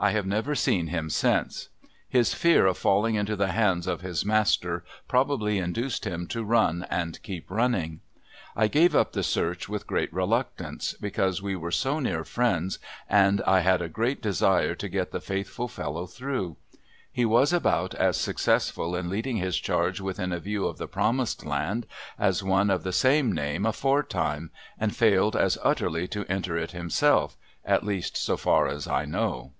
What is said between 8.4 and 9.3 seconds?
I gave up the